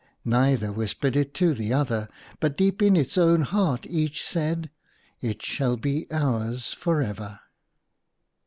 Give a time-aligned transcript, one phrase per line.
[0.25, 2.09] Neither whispered it to the other,
[2.39, 4.71] but deep in its own heart each said,
[5.21, 7.39] "It shall be ours for ever."